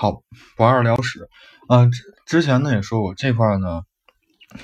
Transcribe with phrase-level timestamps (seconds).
[0.00, 0.22] 好，
[0.56, 1.28] 不二聊史。
[1.68, 3.82] 啊，之之前呢也说过这块呢，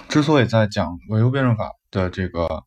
[0.09, 2.65] 之所以在讲唯物辩证法的这个，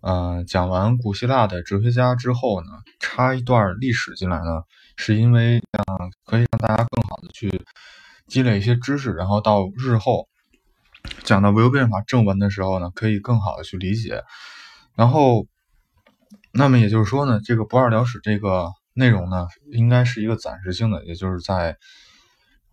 [0.00, 2.66] 呃，讲完古希腊的哲学家之后呢，
[2.98, 4.64] 插一段历史进来呢，
[4.96, 5.84] 是因为啊，
[6.24, 7.64] 可以让大家更好的去
[8.26, 10.28] 积累一些知识，然后到日后
[11.22, 14.24] 讲到唯物辩证法正文的时候呢，可以更好的去理解。
[14.96, 15.46] 然后，
[16.52, 18.72] 那么也就是说呢，这个不二聊史这个。
[18.94, 21.76] 内容呢，应该是一个暂时性的，也就是在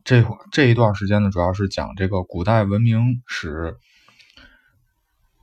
[0.03, 3.75] 这会这一段时间呢，主要是讲这个古代文明史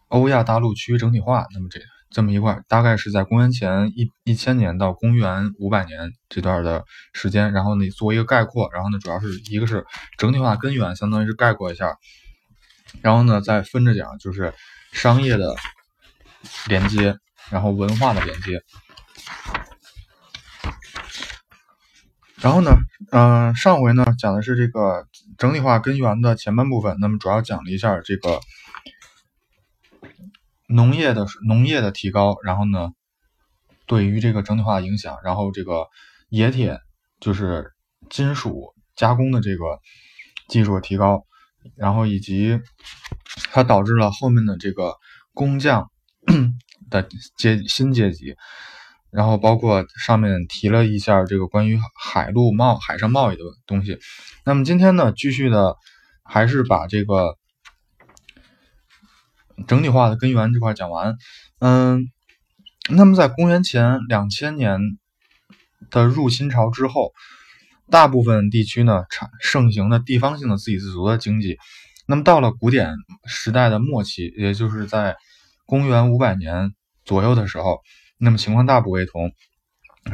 [0.09, 1.47] 欧亚大陆区域整体化。
[1.53, 1.81] 那么这
[2.11, 7.53] 这么一块，大概是在公元前一一千年到公元五百年这段的时间。
[7.53, 8.71] 然后呢，做一个概括。
[8.73, 9.85] 然后呢，主要是一个是
[10.17, 11.97] 整体化根源，相当于是概括一下。
[13.03, 14.55] 然后呢，再分着讲，就是
[14.93, 15.57] 商业的
[16.69, 17.17] 连接，
[17.51, 18.63] 然后文化的连接。
[22.45, 22.77] 然后呢，
[23.11, 25.09] 嗯，上回呢讲的是这个
[25.39, 28.39] 整体化根源的前半部分，那么主要讲了一下这个
[30.69, 32.91] 农业的农业的提高，然后呢
[33.87, 35.87] 对于这个整体化影响，然后这个
[36.29, 36.81] 冶铁
[37.19, 37.73] 就是
[38.11, 39.81] 金属加工的这个
[40.47, 41.25] 技术提高，
[41.77, 42.61] 然后以及
[43.53, 44.97] 它导致了后面的这个
[45.33, 45.91] 工匠
[46.91, 48.37] 的阶新阶级。
[49.15, 53.97] 然后包括上面提了一下这个关于海陆贸、海上贸易的东西。
[54.45, 55.77] 那么今天呢，继续的
[56.25, 57.39] 还是把这个
[59.69, 61.17] 整体化的根源这块讲完。
[61.61, 62.11] 嗯，
[62.91, 64.81] 那么在公元前两千年
[65.91, 67.13] 的入侵潮之后，
[67.89, 71.57] 大部分地区呢产盛行的地方性的自给自足的经济。
[72.09, 75.17] 那么到了古典时代的末期，也就是在
[75.67, 77.79] 公元五百年左右的时候。
[78.25, 79.33] 那么情况大不为同，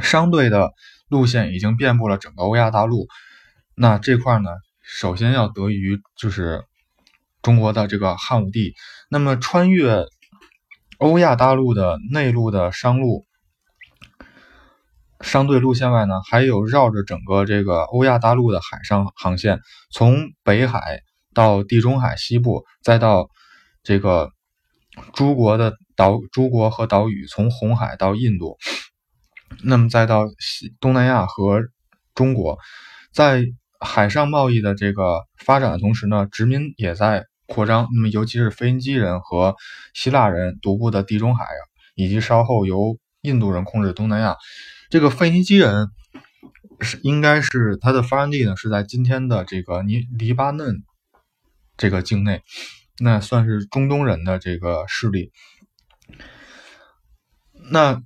[0.02, 0.72] 商队的
[1.08, 3.06] 路线已经遍布了整个欧亚大陆。
[3.76, 4.50] 那这块呢，
[4.82, 6.64] 首先要得益于就是
[7.40, 8.74] 中国的这个汉武帝。
[9.08, 10.06] 那么穿越
[10.98, 13.26] 欧亚大陆的内陆的商路、
[15.20, 21.00] 商队路线外呢，还有绕着整个这个欧亚大陆的海上航线，从北海
[21.32, 23.30] 到地中海西部，再到
[23.82, 24.30] 这个
[25.14, 25.76] 诸国的。
[25.96, 28.56] 岛诸国和岛屿从红海到印度，
[29.62, 31.60] 那么再到西东南亚和
[32.14, 32.56] 中国，
[33.12, 33.44] 在
[33.78, 37.86] 海上贸易的这个发展的同时呢，殖民也在扩张。
[37.94, 39.56] 那么尤其是腓尼基人和
[39.92, 41.44] 希腊人独步的地中海，
[41.94, 44.38] 以及稍后由印度人控制的东南亚，
[44.88, 45.88] 这个腓尼基人
[46.80, 50.76] 是应该是它的发源地呢，是在今天的这个尼黎巴嫩
[51.76, 52.40] 这个境内，
[53.00, 55.32] 那算是中东人的这个势力。
[57.72, 58.02] 那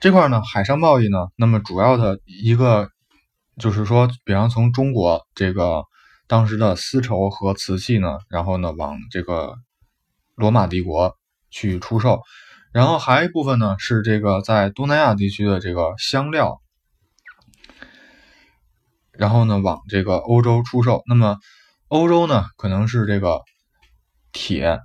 [0.00, 2.90] 这块呢，海上贸易呢，那么主要的一个
[3.58, 5.84] 就是说，比方从中国这个
[6.26, 9.56] 当时的丝绸和瓷器呢，然后呢往这个
[10.36, 11.16] 罗马帝国
[11.50, 12.22] 去出售，
[12.72, 16.60] 然后还一部分呢是这个在东南亚地区的这个香料，
[19.10, 21.02] 然后呢往这个欧洲出售。
[21.08, 21.38] 那么
[21.88, 23.40] 欧洲呢，可能是这个
[24.32, 24.80] 铁。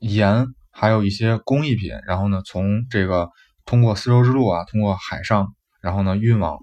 [0.00, 3.30] 盐还有一些工艺品，然后呢，从这个
[3.64, 6.56] 通过丝绸之路啊，通过海上，然后呢运往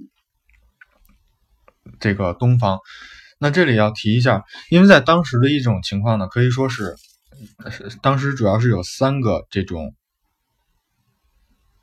[2.00, 2.80] 这个东方。
[3.40, 6.96] 那这里要提一下，因为在当时的一种情况呢，可以说是
[7.70, 9.94] 是当时主要是有三个这种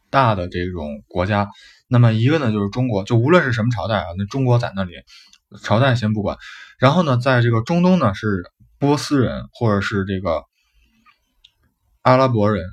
[0.08, 1.50] 大的这种国家。
[1.86, 4.94] 那么一个呢就是中国，就无论是什么朝代啊，那中国在那里，
[5.60, 6.38] 朝代先不管。
[6.78, 8.44] 然后呢，在这个中东呢是
[8.78, 10.44] 波斯人或者是这个。
[12.04, 12.64] 阿拉伯人，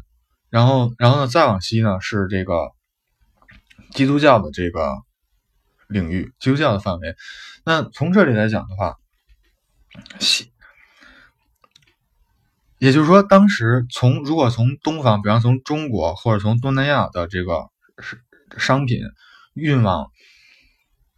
[0.50, 2.72] 然后，然后呢，再往西呢是这个
[3.92, 5.04] 基督教的这个
[5.88, 7.16] 领域，基督教的范围。
[7.64, 8.98] 那从这里来讲的话，
[10.20, 10.52] 西，
[12.80, 17.70] 也就是说，当时从如果从东方，比方从中国或者从东南亚的这个
[18.58, 19.00] 商品
[19.54, 20.10] 运往，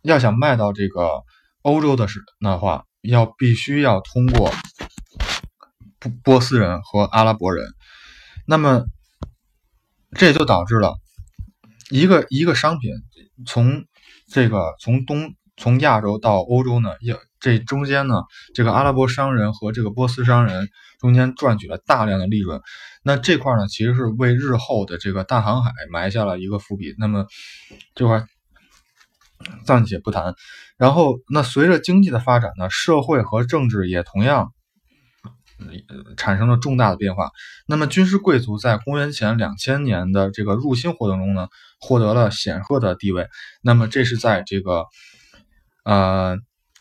[0.01, 1.23] 要想卖到这个
[1.61, 4.51] 欧洲的是的话，要必须要通过
[5.99, 7.65] 波波斯人和阿拉伯人。
[8.45, 8.85] 那么，
[10.17, 10.95] 这也就导致了
[11.89, 12.91] 一个一个商品
[13.45, 13.85] 从
[14.27, 18.23] 这个从东从亚洲到欧洲呢，要这中间呢，
[18.53, 20.69] 这个阿拉伯商人和这个波斯商人
[20.99, 22.61] 中间赚取了大量的利润。
[23.03, 26.95] 那这块呢，其实是为日后的这个大航海埋下了一个伏笔。
[26.97, 27.25] 那么
[27.95, 28.25] 这块
[29.65, 30.35] 暂且不谈。
[30.77, 34.51] 然后，那随着经济的发展呢，社会和政治也同样
[36.17, 37.29] 产生了重大的变化。
[37.67, 41.49] 那么军事贵族在公元前两千年的这个入侵活动中呢，
[41.79, 43.27] 获得了显赫的地位。
[43.61, 44.85] 那么这是在这个
[45.83, 46.37] 呃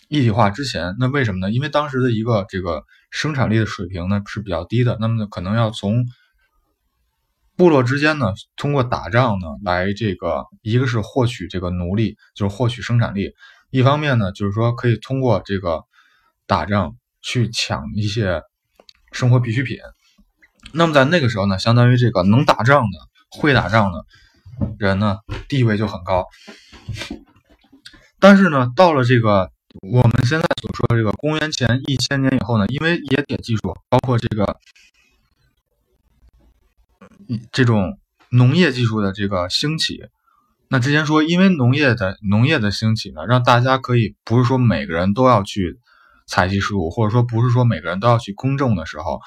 [0.08, 0.96] 一体化之前。
[0.98, 1.52] 那为什么呢？
[1.52, 4.96] 因为当时的一个这个生产力的水平呢是比较低的。
[4.98, 6.06] 那么可能要从
[7.60, 13.34] 部落之间呢，通过打仗呢来这个，一个是获取这个奴隶，就是获取生产力；
[13.68, 15.84] 一方面呢，就是说可以通过这个
[16.46, 18.40] 打仗去抢一些
[19.12, 19.76] 生活必需品。
[20.72, 22.98] 那么在那个时候呢，相当于这个能打仗的、
[23.30, 24.06] 会打仗的
[24.78, 26.24] 人呢，地位就很高。
[28.18, 29.50] 但是呢，到了这个
[29.82, 34.56] 我们现在所说的这个公元前一千年以后呢，因为冶铁技术，包括这个。
[37.52, 37.98] 这种
[38.30, 40.00] 农业技术的这个兴起，
[40.68, 45.78] 那之前说，因为农业的农业的兴起呢，让大家可以不是说每个人都要去
[46.28, 49.20] 采集食物，或者说不是说每个人都要去耕种的时候，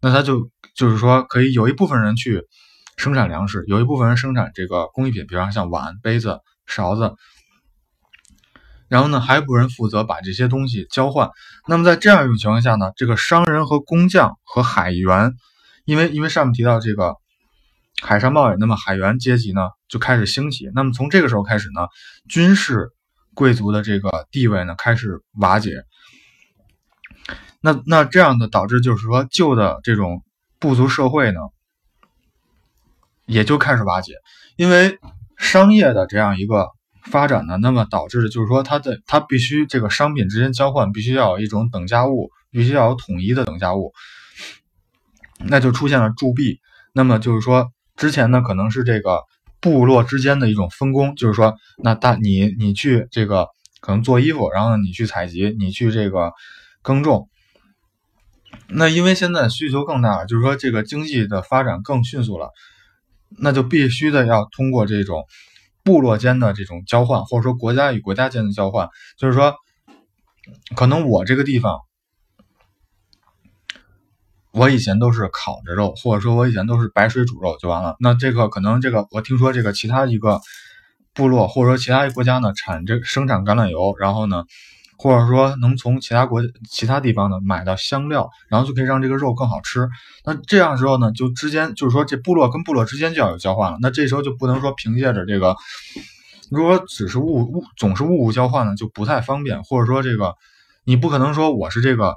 [0.00, 2.42] 那他就就是说可以有一部分人去
[2.96, 7.14] 生产粮食，有一部分人生产这个工艺品，比方像碗、杯子、勺子，
[8.88, 11.30] 然后呢，还有部分人负责把这些东西交换。
[11.68, 15.34] 那么在这样一种情况下呢，这个商人和工匠和海员，
[15.84, 17.14] 因为因为上面提到这个。
[18.02, 20.70] 海上贸易，那么海员阶级呢就开始兴起。
[20.74, 21.86] 那么从这个时候开始呢，
[22.28, 22.88] 军事
[23.34, 25.84] 贵族的这个地位呢开始瓦解。
[27.60, 30.24] 那那这样的导致就是说旧的这种
[30.58, 31.40] 部族社会呢
[33.26, 34.14] 也就开始瓦解，
[34.56, 34.98] 因为
[35.36, 36.68] 商业的这样一个
[37.04, 43.92] 发展呢，那么导致的就是说它的它必须这个商品之间交换必须要有一种等价物，必须要有统一的等价物，
[45.38, 46.60] 那就出现了铸币。
[46.94, 47.70] 那么就是说。
[48.00, 49.24] 之前呢，可能是这个
[49.60, 53.48] 部落之间的一种分工，就是说，那大你你去这个
[53.82, 56.32] 可能做衣服，然后你去采集，你去这个
[56.80, 57.28] 耕种。
[58.68, 62.48] 那因为现在需求更大，就是说这个经济的发展更迅速了，
[63.38, 65.26] 那就必须的要通过这种
[65.84, 68.88] 部落间的这种交换，或者说国家与国家间的交换，
[69.18, 69.54] 就是说，
[70.74, 71.80] 可能我这个地方。
[74.52, 77.94] 我以前都是烤着肉，或者说我以前都是白水煮肉就完了。
[78.00, 80.40] 那这个可能这个我听说这个其他一个
[81.14, 84.44] 部落或者说其他一国家呢产这生产橄榄油，然后呢，
[84.98, 89.88] 或者说能从其他国其他地方呢买到香料，然后就可以让这个肉更好吃。
[90.24, 93.78] 那这样时候呢，就之间就是说这部落跟部落之间就要有交换了。
[93.80, 95.54] 那这时候就不能说凭借着这个，
[96.50, 100.34] 如果只是物物总是物物交换呢，就不太方便，或者说这个
[100.84, 102.16] 你不可能说我是这个。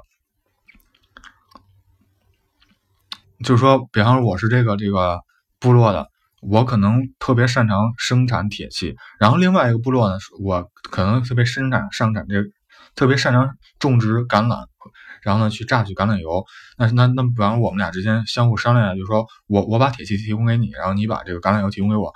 [3.44, 5.20] 就是说，比方说我是这个这个
[5.60, 6.08] 部落的，
[6.40, 12.42] 我可能特别擅长生产铁器，然后另外一个部落呢，我可能特别生产生产这
[12.94, 14.64] 特别擅长种植橄榄，
[15.22, 16.44] 然后呢去榨取橄榄油。
[16.78, 22.12] 那那那，比方说我们俩之间相互商量，就是说我我把铁器提供给你，然后你把这个橄榄油提供给我。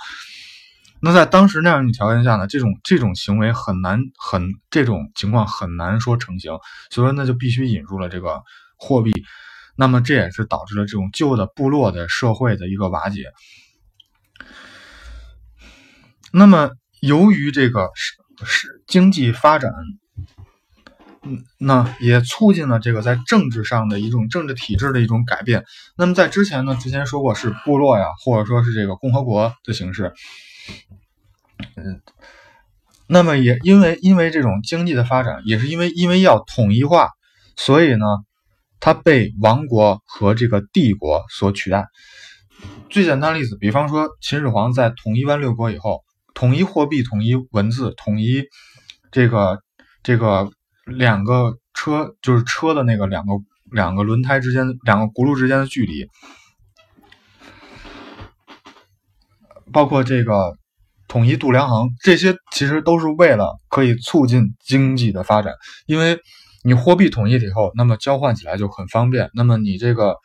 [1.00, 6.52] 那在当时那样的条件下呢，这种这种行为很难很这种情况很难说成型，
[6.90, 8.42] 所以说那就必须引入了这个
[8.78, 9.12] 货币。
[9.80, 13.32] 那么这也是导致了这种旧的部落的社会的一个瓦解。
[16.32, 18.14] 那么由于这个是
[18.44, 19.72] 是经济发展，
[21.22, 25.64] 嗯，那也促进了这个在政治上的一种政治体制的一种改变。
[25.96, 30.12] 那么在之前呢，之前说过是部落呀，或者说是这个共和国的形式，
[31.76, 32.02] 嗯，
[33.06, 37.10] 那么也因为因为这种经济的发展，也是因为因为要统一化，
[37.56, 38.04] 所以呢。
[38.80, 41.86] 它被王国和这个帝国所取代。
[42.88, 46.02] 最简单例子，比方说秦始皇在统一完六国以后，
[46.34, 48.44] 统一货币、统一文字、统一
[49.10, 49.60] 这个
[50.02, 50.50] 这个
[50.86, 53.32] 两个车，就是车的那个两个
[53.70, 56.08] 两个轮胎之间、两个轱辘之间的距离，
[59.72, 60.56] 包括这个
[61.06, 65.54] 统一度量衡，这些其实都是为了可以促进经济的发展，
[65.86, 66.18] 因为。
[66.68, 69.30] 你货币统一了以后，那么交换起来就很方便。
[69.32, 70.16] 那么你这个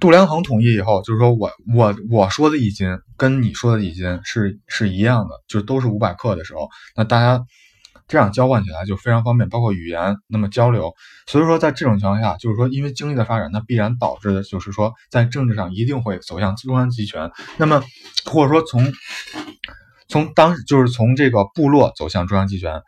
[0.00, 7.44] 度量衡统一以后，就是说我我我说的一斤跟你说的一斤是是一样的，就都是五百克的时候，那大家
[8.08, 10.94] 这样交换起来就非常方便，包括语言那么交流。
[11.26, 17.30] 所以说，在这种情况下，就是说因为经济的发展，它必然导致的就是说在政治上一定会走向中央集权。
[17.58, 17.82] 那么
[18.24, 18.90] 或者说从
[20.08, 22.80] 从当就是从这个部落走向中央集权。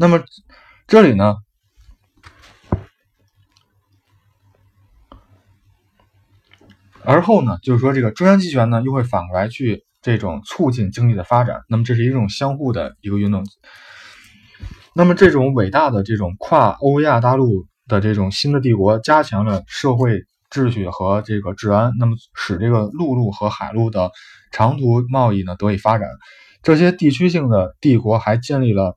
[0.00, 0.24] 那么
[0.86, 1.36] 这里呢，
[7.04, 11.64] 而后呢，就是说这个中央集权呢，又会反过来去这种促进经济的发展。
[11.68, 13.44] 那么这是一种相互的一个运动。
[14.94, 24.10] 那么这种伟大的这种跨欧亚大陆的这种新的帝国加强了社会秩序和这个治安，那么使这个陆路和海路的
[24.50, 26.08] 长途贸易呢得以发展。
[26.62, 28.96] 这些地区性的帝国还建立了、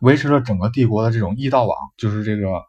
[0.00, 2.62] 维持了整个帝国的这种驿道网，就是这个，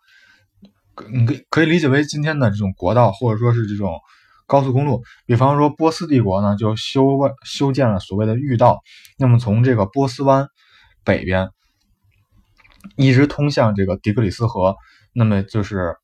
[1.11, 3.99] 你可可以理解为今天的这种国道，或者说是这种
[4.45, 5.01] 高速公路。
[5.25, 8.81] 比方说波斯帝国呢，就修修建了所谓的御道，
[9.17, 10.47] 那么从这个波斯湾
[11.03, 11.49] 北边
[12.97, 14.75] 一直通向这个底格里斯河，
[15.13, 15.95] 那么就是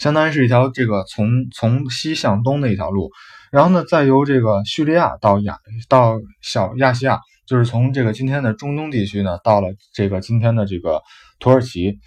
[0.00, 3.12] 相当于是一条这个从从西向东的一条路。
[3.52, 11.02] 然后呢，再由这个叙利亚到亚到小亚细亚，就是从这个今天的中东地区呢，到了这个今天的这个
[11.38, 11.98] 土耳其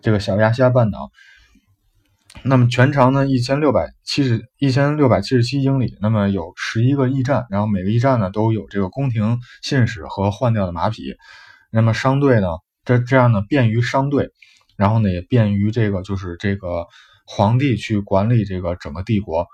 [0.00, 1.10] 这个小亚细亚半岛。
[2.44, 11.14] 那么全长呢一千六百七十一千六百七十七英里，那么有十一个驿站，然后每个驿站呢都有这个宫廷信使和换掉的马匹。
[11.70, 12.48] 那么商队呢，
[12.84, 14.30] 这这样呢便于商队，
[14.82, 16.88] 然后呢也便于这个就是这个
[17.24, 19.46] 皇帝去管理这个整个帝国。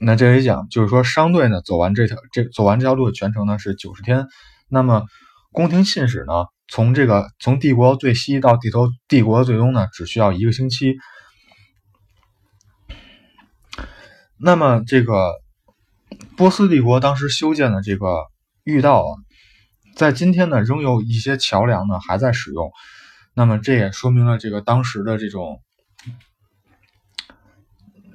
[0.00, 4.26] 那这里讲，就是说商队呢走完这条这走完这条路的全程呢是九十天，
[4.70, 5.04] 那么
[5.52, 10.96] 宫廷信使呢从这个从帝国最西到地头帝国最东呢只需要一个星期。
[14.38, 15.34] 那么这个
[16.38, 18.28] 波斯帝国当时修建的这个
[18.64, 19.10] 御道啊，
[19.94, 22.72] 在今天呢仍有一些桥梁呢还在使用，
[23.38, 25.62] 那么这也说明了这个当时的这种，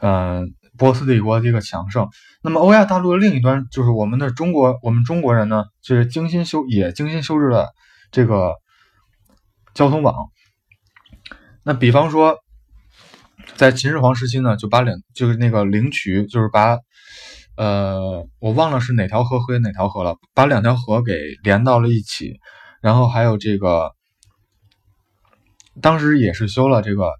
[0.01, 0.53] 嗯。
[0.75, 2.09] 波斯帝国的一个强盛，
[2.41, 7.69] 那么欧亚大陆的另一端就是我们的中国，我们中国人呢，就是精心修也精心修治了
[8.11, 8.55] 这个
[9.75, 10.31] 交通网。
[11.61, 12.39] 那比方说，
[13.55, 16.79] 在秦始皇时期呢，就把两就是那个灵渠，就是把
[17.55, 21.13] 呃我忘了是哪条河和哪条河了，把两条河给
[21.43, 22.39] 连到了一起，
[22.81, 23.91] 然后还有这个
[25.81, 27.13] 当时也是修了这个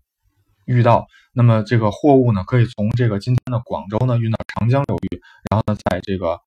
[0.66, 1.08] 御道。
[1.36, 5.20] 那么这个货物呢，可以从这个今天的广州呢运到长江流域，
[5.50, 6.40] 然后呢，在这个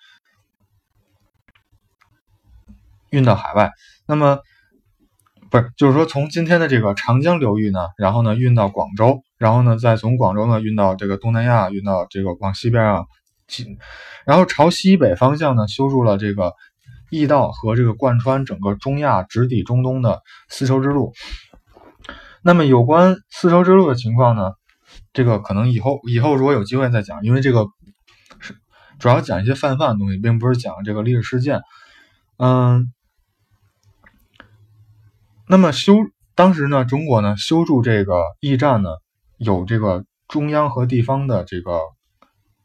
[3.10, 3.72] 运到海外。
[4.06, 4.38] 那么
[5.50, 13.06] 不是，就是说从今天的这个长江流域呢，然后呢运到广州，然后呢再从广州呢运到这个东南亚，运到这个往西边啊，
[14.24, 16.54] 然后朝西北方向呢修筑了这个
[17.10, 21.12] 驿道和这个贯穿整个中亚、直抵中东的丝绸之路。
[22.46, 24.52] 那么有关丝绸之路的情况呢？
[25.12, 27.66] 这个可能以后以后如果有机会再讲，因为这个
[28.38, 28.56] 是
[29.00, 31.62] 主要讲一些泛泛的东西，并不是讲这个历史事件。
[32.36, 32.92] 嗯，
[35.48, 35.96] 那么修
[36.36, 38.90] 当时呢，中国呢修筑这个驿站呢，
[39.38, 41.80] 有这个中央和地方的这个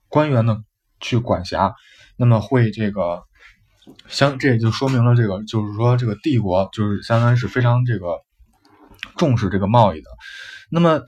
[0.10, 0.60] 官员呢
[1.00, 1.74] 去管辖，
[2.18, 3.24] 那么会这个
[4.08, 8.20] 相这也就说明了这个就是说这个帝国就是相当于是非常这个
[9.22, 10.10] 重视这个贸易的，
[10.72, 11.02] 那么。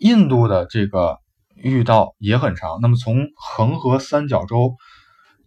[0.00, 1.18] 印度的这个
[1.54, 4.76] 御道也很长，那么从恒河三角洲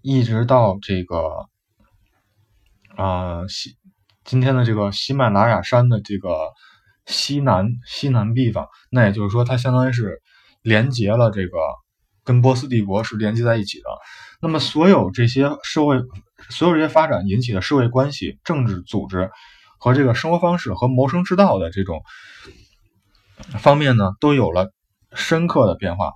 [0.04, 1.48] 一直到这个
[2.96, 3.78] 啊西
[4.24, 6.52] 今天的这个喜马拉雅山的这个
[7.08, 10.22] 西南西南地方，那也就是说，它相当于是
[10.62, 11.58] 连接了这个
[12.24, 13.86] 跟波斯帝国是连接在一起的。
[14.40, 16.00] 那么所有这些社会，
[16.52, 19.32] 所有这些发展引起的社会关系、政治组织
[19.84, 22.02] 和这个生活方式和谋生之道的这种。
[23.58, 24.72] 方面呢都有了
[25.14, 26.14] 深刻的变化，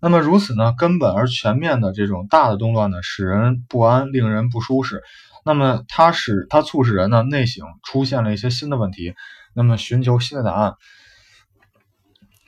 [0.00, 5.02] 那么如此呢根本而全面的这种大的动乱呢使人不安，令人不舒适。
[5.44, 9.14] 那么它使它促使人呢内省出现了一些新的问题，
[9.54, 10.74] 那么寻求新的答案，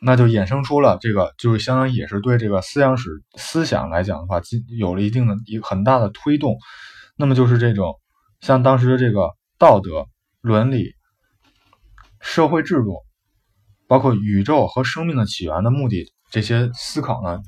[0.01, 4.41] 那就衍生出了这个就是相当于也是对这个思想史思想来讲的话，
[4.79, 6.57] 有了一定的一个很大的推动。
[7.17, 7.99] 那么就是这种
[8.41, 10.07] 像当时的这个道德
[10.43, 10.93] 伦理
[12.21, 12.99] 社会制度。
[13.89, 17.43] 包括宇宙和生命的起源的目的，这些思考呢，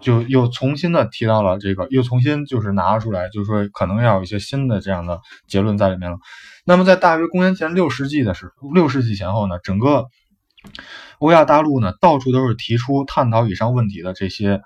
[0.00, 6.18] 就又重新的提到了这个，又重新就是拿出来，就是说可能要有一些新的这样的结论在里面了。
[6.64, 10.06] 那么在大约公元前六世纪的时候，六世纪前后呢，整个
[11.20, 14.60] 欧亚大陆呢，到处都是提出探讨以上问题的这些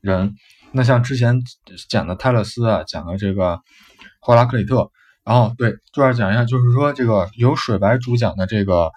[0.00, 0.36] 人。
[0.70, 1.42] 那像之前
[1.88, 3.60] 讲的泰勒斯啊，讲的这个
[4.20, 4.92] 赫拉克里特，
[5.24, 8.90] 然后对，这儿讲一下，就是说这个由水白主讲的这个。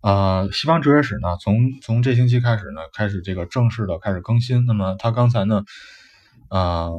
[0.00, 4.64] 呃，西方哲学史呢，从从这星期开始呢，开始这个正式的开始更新。
[4.64, 5.64] 那么他刚才呢，
[6.50, 6.92] 呃，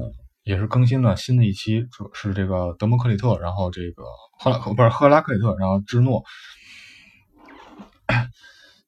[0.44, 4.04] 也是更新了新的一期，是这个德谟克里特，然后这个
[4.38, 6.24] 赫拉克不是赫拉克里特，然后芝诺。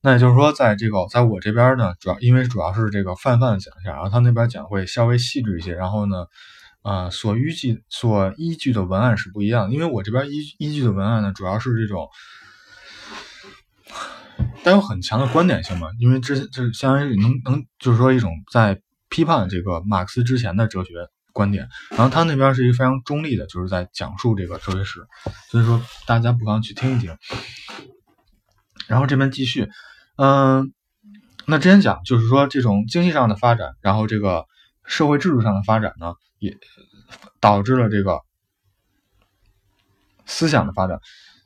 [0.01, 6.25] 那也就是说，在这个在我这边呢，主要因为主要是这个泛泛的讲一下，然后他那边讲会稍微细致一些，然后呢，
[6.81, 9.73] 啊所依据所依据的文案是不一样的。
[9.73, 12.07] 因为我这边依依据的文案呢，主要是这种
[14.63, 15.87] 带有很强的观点性嘛。
[15.99, 20.93] 因为这这相当于能能就是说一种在批判这个马克思之前的哲学
[21.33, 24.99] 观点，然后他那边是一个非常中立的，就是在讲述这个哲学史，
[25.49, 27.17] 所以说大家不妨去听一听。
[28.87, 29.69] 然后这边继续，
[30.17, 30.73] 嗯，
[31.45, 34.45] 那之前讲就是说这种经济上的发展，然后这个
[34.85, 36.57] 社会制度上的发展呢，也
[37.39, 38.21] 导致了这个
[40.25, 40.99] 思想的发展。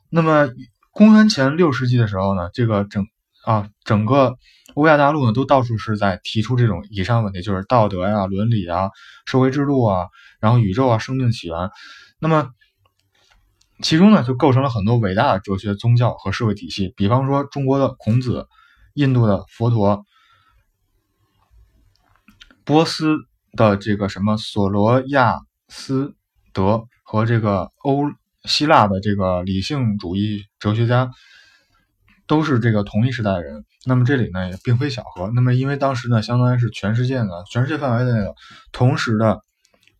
[0.10, 0.50] 那么
[0.92, 3.06] 公元前六世纪的时候呢，这个整
[3.44, 4.38] 啊整个
[4.74, 8.92] 欧亚大陆呢，都到处是在提出这种以上问题，就是道德呀、伦理啊、
[9.26, 10.08] 社会制度啊，
[10.40, 11.70] 然后宇宙啊、生命起源。
[12.20, 12.52] 那么
[13.82, 16.94] 其中呢，就构成了很多伟大的哲学、宗教和社会体系。
[16.96, 18.48] 比方说，中国的孔子，
[18.94, 20.06] 印度的佛陀，
[22.64, 23.18] 波斯
[23.56, 26.16] 的这个什么索罗亚斯
[26.54, 28.04] 德和这个欧
[28.44, 31.10] 希腊的这个理性主义哲学家，
[32.28, 33.66] 都是这个同一时代的人。
[33.86, 35.32] 那么这里呢，也并非巧合。
[35.34, 38.36] 那么因为当时呢，相当于是全世界呢，全世界范围内的
[38.72, 39.42] 同时的。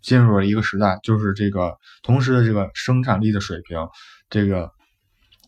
[0.02, 3.88] 进入了一个时代，就是这个同时的这个生产力的水平，
[4.30, 4.70] 这个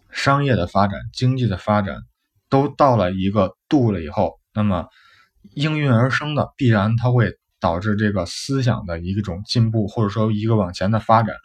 [0.10, 1.98] 商业的发展、经济的发展
[2.50, 4.88] 都到了一个度了以后，那么
[5.54, 11.36] 应运而生的必然它会导致这个思想的一种进步，或者说一个往前的发展。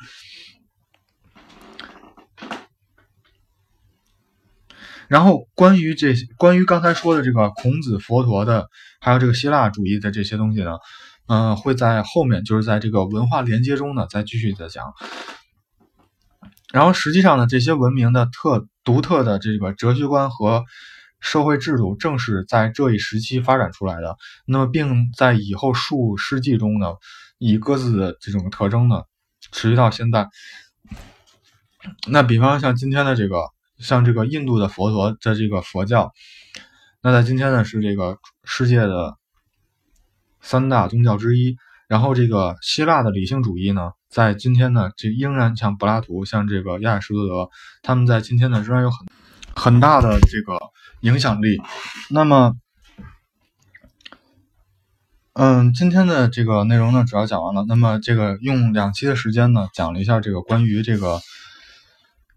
[5.09, 10.79] 然后关于这关于刚才说的这个孔子、佛陀的，还有这个希腊主义的这些东西呢？
[11.27, 14.93] 嗯，会在后面，就是在这个文化连接中呢，再继续的讲。
[16.73, 20.65] 然后实际上呢，这些文明的特独特的这个哲学观和
[21.23, 24.19] 社会制度，正是在这一时期发展出来的。
[24.45, 26.89] 那么，并在以后数世纪中呢，
[27.39, 29.05] 以各自的这种特征呢，
[29.53, 30.29] 持续到现在。
[32.07, 33.49] 那比方像今天的这个，
[33.79, 36.13] 像这个印度的佛陀的这个佛教，
[37.01, 39.17] 那在今天呢，是这个世界的。
[40.45, 47.49] 三大宗教之一，然后这个希腊的理性主义呢，在今天呢，这仍然像柏拉图，像这个亚里士多德，
[47.81, 49.07] 他们在今天呢，仍然有很
[49.55, 50.59] 很大的这个
[51.03, 51.61] 影响力。
[52.09, 52.55] 那么，
[55.35, 57.65] 嗯，今天的这个内容呢，主要讲完了。
[57.69, 61.21] 那么，这个用两期的时间呢，讲了一下这个关于这个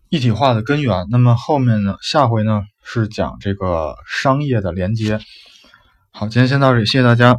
[0.10, 1.08] 一体化的根源。
[1.10, 5.19] 那么后面呢，下回呢是讲这个商业的连接。
[6.12, 7.38] 好，今天先到这里，谢谢大家。